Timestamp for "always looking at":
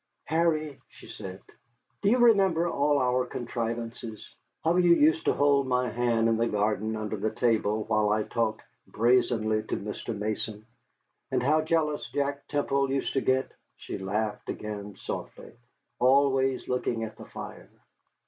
15.99-17.15